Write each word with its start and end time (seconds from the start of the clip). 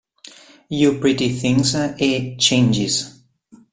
You 0.67 0.99
Pretty 0.99 1.29
Things" 1.39 1.75
e 1.75 2.35
"Changes". 2.39 3.21